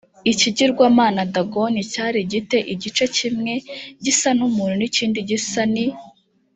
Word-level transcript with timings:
ikigirwamana 0.31 1.21
dagoni 1.33 1.79
cyari 1.91 2.19
gi 2.31 2.41
te 2.49 2.59
igice 2.73 3.05
kimwe 3.15 3.53
gisa 4.03 4.29
n 4.37 4.39
umuntu 4.47 4.75
n 4.79 4.83
ikindi 4.87 5.19
gisa 5.29 5.61
n 5.73 5.75
i 5.85 5.85